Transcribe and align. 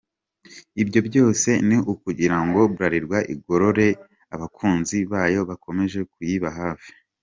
Ibyo 0.81 0.99
byose 1.07 1.49
ni 1.67 1.77
ukugira 1.93 2.37
ngo 2.45 2.59
Bralirwa 2.73 3.17
igororere 3.33 3.91
abakunzi 4.33 4.97
bayo 5.11 5.39
bakomeje 5.49 5.99
kuyiba 6.11 6.49
hafi. 6.59 6.89